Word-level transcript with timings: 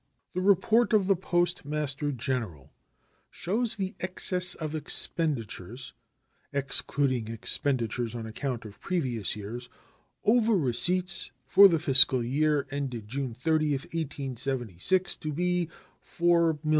The 0.33 0.41
report 0.41 0.93
of 0.93 1.05
the 1.05 1.15
Postmaster 1.15 2.11
General 2.11 2.73
shows 3.29 3.75
the 3.75 3.93
excess 3.99 4.55
of 4.55 4.73
expenditures 4.73 5.93
(excluding 6.51 7.27
expenditures 7.27 8.15
on 8.15 8.25
account 8.25 8.65
of 8.65 8.79
previous 8.79 9.35
years) 9.35 9.69
over 10.23 10.57
receipts 10.57 11.31
for 11.45 11.67
the 11.67 11.77
fiscal 11.77 12.23
year 12.23 12.65
ended 12.71 13.07
June 13.07 13.35
30, 13.35 13.73
1876, 13.73 15.15
to 15.17 15.31
be 15.31 15.69
$4,151,988. 16.03 16.61